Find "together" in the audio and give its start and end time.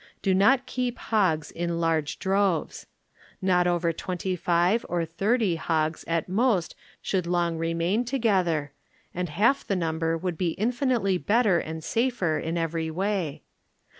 8.03-8.71